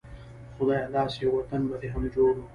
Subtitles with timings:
[0.57, 2.45] خدايه داسې يو وطن به دې هم جوړ و